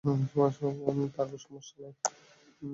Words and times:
পারবো, 1.09 1.35
সমস্যা 1.37 1.75
নেই। 1.81 1.93